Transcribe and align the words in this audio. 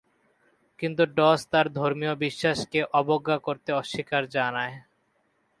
কিন্তু 0.79 1.03
ডস 1.17 1.39
তার 1.51 1.67
ধর্মীয় 1.73 2.13
বিশ্বাসকে 2.15 2.79
অবজ্ঞা 2.99 3.37
করতে 3.37 3.69
অস্বীকৃতি 3.73 4.29
জানায়। 4.29 4.75